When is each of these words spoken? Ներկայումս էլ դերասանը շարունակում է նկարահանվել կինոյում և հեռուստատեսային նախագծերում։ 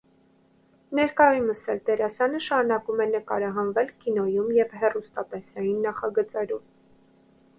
Ներկայումս 0.99 1.59
էլ 1.73 1.81
դերասանը 1.89 2.39
շարունակում 2.45 3.03
է 3.05 3.07
նկարահանվել 3.11 3.93
կինոյում 4.05 4.49
և 4.61 4.75
հեռուստատեսային 4.85 5.77
նախագծերում։ 5.89 6.65